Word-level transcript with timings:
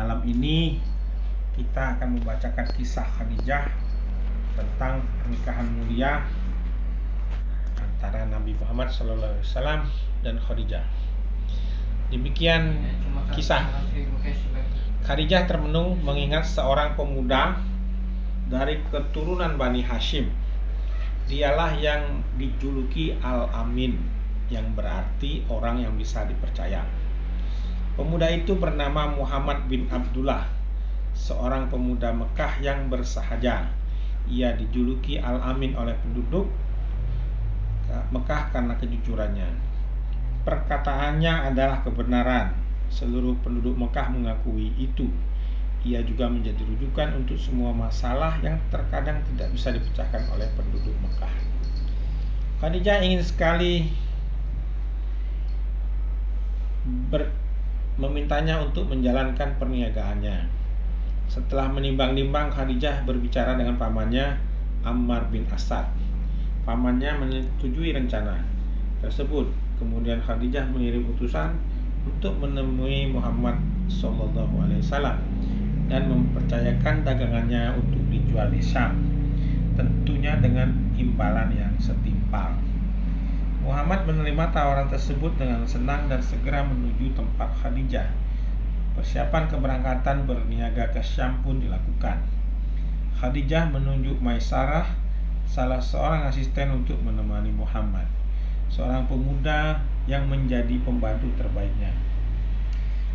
malam 0.00 0.24
ini 0.24 0.80
kita 1.52 2.00
akan 2.00 2.16
membacakan 2.16 2.64
kisah 2.72 3.04
Khadijah 3.20 3.68
tentang 4.56 5.04
pernikahan 5.20 5.68
mulia 5.76 6.24
antara 7.76 8.24
Nabi 8.32 8.56
Muhammad 8.56 8.88
SAW 8.88 9.44
dan 10.24 10.40
Khadijah. 10.40 10.88
Demikian 12.08 12.80
kisah. 13.36 13.68
Khadijah 15.04 15.44
termenung 15.44 16.00
mengingat 16.00 16.48
seorang 16.48 16.96
pemuda 16.96 17.60
dari 18.48 18.80
keturunan 18.88 19.60
Bani 19.60 19.84
Hashim. 19.84 20.32
Dialah 21.28 21.76
yang 21.76 22.24
dijuluki 22.40 23.20
Al-Amin, 23.20 24.00
yang 24.48 24.64
berarti 24.72 25.44
orang 25.52 25.84
yang 25.84 25.92
bisa 26.00 26.24
dipercaya. 26.24 26.88
Pemuda 28.00 28.32
itu 28.32 28.56
bernama 28.56 29.12
Muhammad 29.12 29.68
bin 29.68 29.84
Abdullah, 29.92 30.48
seorang 31.12 31.68
pemuda 31.68 32.08
Mekah 32.16 32.56
yang 32.64 32.88
bersahaja. 32.88 33.68
Ia 34.24 34.56
dijuluki 34.56 35.20
Al-Amin 35.20 35.76
oleh 35.76 35.92
penduduk 36.00 36.48
Mekah 38.08 38.56
karena 38.56 38.72
kejujurannya. 38.80 39.52
Perkataannya 40.48 41.52
adalah 41.52 41.84
kebenaran. 41.84 42.56
Seluruh 42.88 43.36
penduduk 43.44 43.76
Mekah 43.76 44.08
mengakui 44.08 44.72
itu. 44.80 45.04
Ia 45.84 46.00
juga 46.00 46.24
menjadi 46.24 46.64
rujukan 46.64 47.20
untuk 47.20 47.36
semua 47.36 47.76
masalah 47.76 48.40
yang 48.40 48.56
terkadang 48.72 49.20
tidak 49.28 49.52
bisa 49.52 49.76
dipecahkan 49.76 50.24
oleh 50.32 50.48
penduduk 50.56 50.96
Mekah. 51.04 51.34
Khadijah 52.64 53.04
ingin 53.04 53.20
sekali 53.20 53.92
ber, 57.12 57.28
memintanya 57.96 58.60
untuk 58.62 58.86
menjalankan 58.86 59.56
perniagaannya. 59.58 60.46
Setelah 61.30 61.70
menimbang-nimbang, 61.70 62.50
Khadijah 62.50 63.06
berbicara 63.06 63.54
dengan 63.54 63.78
pamannya 63.78 64.34
Ammar 64.82 65.30
bin 65.30 65.46
Asad. 65.50 65.86
Pamannya 66.66 67.14
menyetujui 67.22 67.94
rencana 67.94 68.42
tersebut. 68.98 69.46
Kemudian 69.78 70.20
Khadijah 70.20 70.68
mengirim 70.68 71.06
utusan 71.14 71.56
untuk 72.04 72.36
menemui 72.40 73.08
Muhammad 73.08 73.56
SAW 73.88 74.32
dan 75.90 76.02
mempercayakan 76.06 77.02
dagangannya 77.02 77.74
untuk 77.74 78.02
dijual 78.10 78.48
di 78.50 78.62
Syam. 78.62 78.94
Tentunya 79.74 80.38
dengan 80.38 80.70
imbalan 80.94 81.50
yang 81.54 81.74
setimpal. 81.80 82.69
Muhammad 83.60 84.08
menerima 84.08 84.56
tawaran 84.56 84.88
tersebut 84.88 85.36
dengan 85.36 85.68
senang 85.68 86.08
dan 86.08 86.24
segera 86.24 86.64
menuju 86.64 87.12
tempat 87.12 87.52
Khadijah. 87.60 88.08
Persiapan 88.96 89.52
keberangkatan 89.52 90.24
berniaga 90.24 90.88
ke 90.96 91.04
Syam 91.04 91.44
pun 91.44 91.60
dilakukan. 91.60 92.24
Khadijah 93.20 93.68
menunjuk 93.68 94.16
Maisarah, 94.24 94.88
salah 95.44 95.76
seorang 95.76 96.24
asisten 96.24 96.72
untuk 96.72 96.96
menemani 97.04 97.52
Muhammad, 97.52 98.08
seorang 98.72 99.04
pemuda 99.04 99.84
yang 100.08 100.24
menjadi 100.24 100.80
pembantu 100.80 101.28
terbaiknya. 101.36 101.92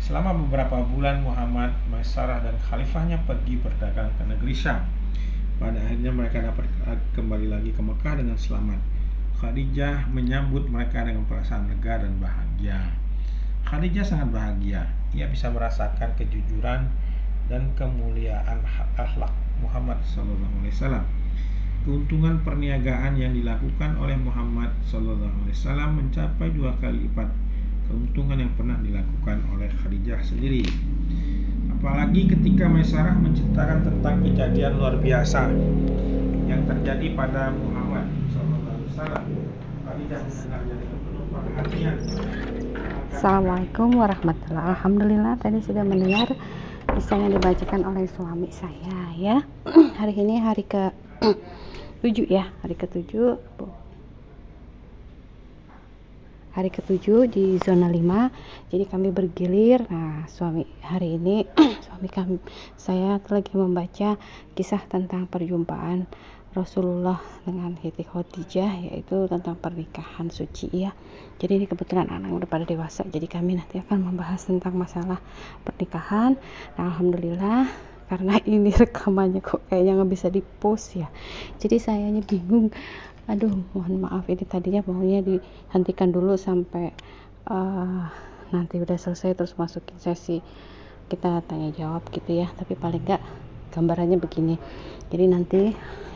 Selama 0.00 0.32
beberapa 0.32 0.80
bulan 0.88 1.20
Muhammad, 1.20 1.76
Maisarah 1.92 2.40
dan 2.40 2.56
khalifahnya 2.64 3.20
pergi 3.28 3.60
berdagang 3.60 4.08
ke 4.16 4.24
negeri 4.24 4.56
Syam. 4.56 4.88
Pada 5.60 5.76
akhirnya 5.76 6.08
mereka 6.08 6.40
dapat 6.40 6.64
kembali 7.12 7.52
lagi 7.52 7.76
ke 7.76 7.82
Mekah 7.84 8.16
dengan 8.16 8.40
selamat. 8.40 8.99
Khadijah 9.40 10.12
menyambut 10.12 10.68
mereka 10.68 11.00
dengan 11.00 11.24
perasaan 11.24 11.72
lega 11.72 12.04
dan 12.04 12.20
bahagia. 12.20 12.92
Khadijah 13.64 14.04
sangat 14.04 14.36
bahagia. 14.36 14.84
Ia 15.16 15.32
bisa 15.32 15.48
merasakan 15.48 16.12
kejujuran 16.20 16.92
dan 17.48 17.62
kemuliaan 17.72 18.60
akhlak 19.00 19.32
Muhammad 19.64 19.96
SAW. 20.04 21.00
Keuntungan 21.88 22.44
perniagaan 22.44 23.16
yang 23.16 23.32
dilakukan 23.32 23.96
oleh 23.96 24.12
Muhammad 24.20 24.76
SAW 24.84 25.88
mencapai 25.96 26.52
dua 26.52 26.76
kali 26.76 27.08
lipat 27.08 27.32
keuntungan 27.88 28.44
yang 28.44 28.52
pernah 28.60 28.76
dilakukan 28.84 29.40
oleh 29.56 29.72
Khadijah 29.72 30.20
sendiri. 30.20 30.68
Apalagi 31.72 32.28
ketika 32.28 32.68
Maisarah 32.68 33.16
menceritakan 33.16 33.88
tentang 33.88 34.20
kejadian 34.20 34.76
luar 34.76 35.00
biasa 35.00 35.48
yang 36.44 36.68
terjadi 36.68 37.16
pada 37.16 37.50
Muhammad 37.56 37.79
Assalamualaikum 43.14 43.94
warahmatullahi 43.94 44.66
Alhamdulillah 44.74 45.38
tadi 45.38 45.62
sudah 45.62 45.86
mendengar 45.86 46.26
kisah 46.98 47.22
yang 47.22 47.30
dibacakan 47.38 47.86
oleh 47.86 48.10
suami 48.10 48.50
saya 48.50 49.14
ya. 49.14 49.46
Hari 49.94 50.14
ini 50.18 50.42
hari 50.42 50.66
ke 50.66 50.90
7 52.02 52.26
ya. 52.26 52.50
Hari 52.66 52.74
ke 52.74 52.90
7 52.90 53.38
hari 56.50 56.66
ke-7 56.66 57.30
di 57.30 57.62
zona 57.62 57.86
5 57.86 58.74
jadi 58.74 58.84
kami 58.90 59.14
bergilir. 59.14 59.86
Nah 59.86 60.26
suami 60.26 60.66
hari 60.82 61.14
ini 61.14 61.46
suami 61.86 62.10
kami 62.10 62.42
saya 62.74 63.22
lagi 63.22 63.54
membaca 63.54 64.18
kisah 64.58 64.82
tentang 64.90 65.30
perjumpaan 65.30 66.10
Rasulullah 66.50 67.22
dengan 67.46 67.78
Siti 67.78 68.02
Khadijah 68.02 68.90
yaitu 68.90 69.30
tentang 69.30 69.54
pernikahan 69.54 70.34
suci 70.34 70.66
ya. 70.74 70.90
Jadi 71.38 71.62
ini 71.62 71.66
kebetulan 71.70 72.10
anak 72.10 72.34
udah 72.42 72.48
pada 72.50 72.66
dewasa 72.66 73.06
jadi 73.06 73.30
kami 73.30 73.54
nanti 73.54 73.78
akan 73.78 74.10
membahas 74.10 74.50
tentang 74.50 74.74
masalah 74.74 75.22
pernikahan. 75.62 76.34
Nah, 76.74 76.90
alhamdulillah 76.90 77.70
karena 78.10 78.34
ini 78.50 78.74
rekamannya 78.74 79.38
kok 79.38 79.62
kayaknya 79.70 80.02
nggak 80.02 80.10
bisa 80.10 80.26
dipost 80.26 80.98
ya. 80.98 81.06
Jadi 81.62 81.78
sayanya 81.78 82.22
bingung. 82.26 82.74
Aduh, 83.30 83.62
mohon 83.70 84.02
maaf 84.02 84.26
ini 84.26 84.42
tadinya 84.42 84.82
maunya 84.90 85.22
dihentikan 85.22 86.10
dulu 86.10 86.34
sampai 86.34 86.90
uh, 87.46 88.10
nanti 88.50 88.82
udah 88.82 88.98
selesai 88.98 89.38
terus 89.38 89.54
masukin 89.54 89.94
sesi 90.02 90.42
kita 91.06 91.46
tanya 91.46 91.70
jawab 91.70 92.02
gitu 92.10 92.42
ya. 92.42 92.50
Tapi 92.58 92.74
paling 92.74 93.06
nggak 93.06 93.22
gambarannya 93.70 94.18
begini. 94.18 94.58
Jadi 95.10 95.24
nanti 95.26 95.62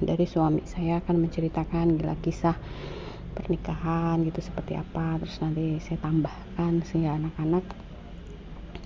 dari 0.00 0.24
suami 0.24 0.64
saya 0.64 0.98
akan 1.04 1.28
menceritakan 1.28 2.00
gila 2.00 2.16
kisah 2.18 2.56
pernikahan 3.36 4.22
gitu 4.26 4.40
seperti 4.42 4.78
apa. 4.78 5.20
Terus 5.20 5.36
nanti 5.42 5.64
saya 5.82 5.98
tambahkan 6.02 6.82
sehingga 6.86 7.18
anak-anak 7.18 7.64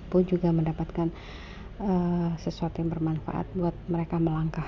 pun 0.09 0.21
juga 0.27 0.53
mendapatkan 0.53 1.09
uh, 1.81 2.29
sesuatu 2.37 2.81
yang 2.81 2.93
bermanfaat 2.93 3.49
buat 3.57 3.75
mereka 3.89 4.21
melangkah 4.21 4.65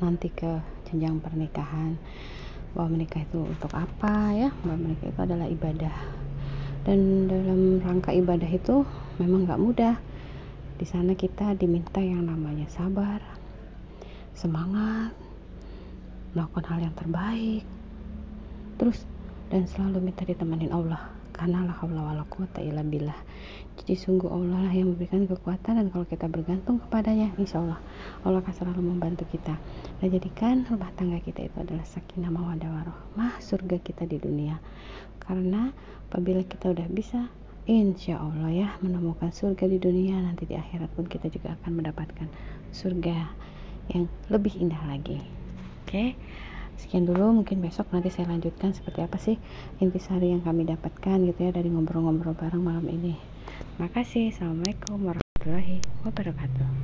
nanti 0.00 0.28
ke 0.32 0.60
jenjang 0.90 1.20
pernikahan. 1.20 1.96
Bahwa 2.74 2.98
menikah 2.98 3.22
itu 3.22 3.38
untuk 3.38 3.70
apa 3.70 4.34
ya? 4.34 4.50
Bahwa 4.66 4.90
menikah 4.90 5.08
itu 5.08 5.20
adalah 5.22 5.46
ibadah. 5.46 5.94
Dan 6.84 7.30
dalam 7.30 7.80
rangka 7.80 8.12
ibadah 8.12 8.50
itu 8.50 8.84
memang 9.16 9.48
nggak 9.48 9.62
mudah 9.62 9.94
di 10.74 10.86
sana 10.86 11.14
kita 11.14 11.54
diminta 11.54 12.02
yang 12.02 12.26
namanya 12.26 12.66
sabar, 12.66 13.22
semangat, 14.34 15.14
melakukan 16.34 16.64
hal 16.66 16.78
yang 16.82 16.94
terbaik, 16.98 17.62
terus 18.76 19.06
dan 19.54 19.70
selalu 19.70 20.10
minta 20.10 20.26
ditemenin 20.26 20.74
Allah 20.74 21.14
karena 21.34 21.66
la 21.66 21.74
haula 21.82 22.00
wala 22.10 22.22
quwata 22.30 22.62
illa 22.62 22.86
billah. 22.86 23.18
Jadi 23.74 23.98
sungguh 23.98 24.30
Allah 24.30 24.70
lah 24.70 24.74
yang 24.74 24.94
memberikan 24.94 25.26
kekuatan 25.26 25.82
dan 25.82 25.86
kalau 25.90 26.06
kita 26.06 26.30
bergantung 26.30 26.78
kepadanya, 26.78 27.34
insya 27.38 27.58
Allah 27.58 27.82
Allah 28.22 28.38
akan 28.38 28.54
selalu 28.54 28.80
membantu 28.94 29.26
kita. 29.26 29.58
Dan 29.98 30.14
jadikan 30.14 30.62
rumah 30.70 30.94
tangga 30.94 31.18
kita 31.18 31.42
itu 31.42 31.56
adalah 31.58 31.82
sakinah 31.82 32.30
mawadah 32.30 32.70
warahmah, 32.70 33.42
surga 33.42 33.82
kita 33.82 34.06
di 34.06 34.22
dunia. 34.22 34.62
Karena 35.18 35.74
apabila 36.06 36.46
kita 36.46 36.70
udah 36.70 36.86
bisa 36.86 37.26
insya 37.64 38.20
Allah 38.20 38.50
ya 38.52 38.68
menemukan 38.84 39.32
surga 39.32 39.64
di 39.64 39.80
dunia 39.80 40.20
nanti 40.20 40.44
di 40.44 40.54
akhirat 40.56 40.92
pun 40.92 41.08
kita 41.08 41.32
juga 41.32 41.56
akan 41.60 41.80
mendapatkan 41.80 42.28
surga 42.70 43.32
yang 43.92 44.08
lebih 44.28 44.56
indah 44.60 44.80
lagi. 44.84 45.20
Oke 45.84 46.16
sekian 46.76 47.08
dulu. 47.08 47.42
Mungkin 47.42 47.64
besok 47.64 47.88
nanti 47.94 48.12
saya 48.12 48.28
lanjutkan 48.28 48.76
seperti 48.76 49.00
apa 49.00 49.16
sih 49.16 49.36
intisari 49.80 50.36
yang 50.36 50.44
kami 50.44 50.68
dapatkan 50.68 51.16
gitu 51.24 51.40
ya 51.40 51.50
dari 51.54 51.72
ngobrol-ngobrol 51.72 52.36
bareng 52.36 52.60
malam 52.60 52.86
ini. 52.90 53.16
Terima 53.74 53.88
kasih. 53.88 54.34
Assalamualaikum 54.34 55.00
warahmatullahi 55.00 55.80
wabarakatuh 56.04 56.83